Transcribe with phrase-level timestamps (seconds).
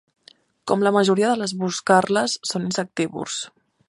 [0.71, 3.37] Com la majoria de les boscarles, són insectívors.